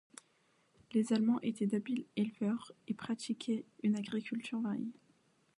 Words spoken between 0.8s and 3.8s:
Les Allemands étaient d’habiles éleveurs et pratiquaient